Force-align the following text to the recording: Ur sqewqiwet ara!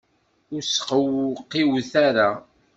Ur 0.53 0.61
sqewqiwet 0.65 1.91
ara! 2.07 2.29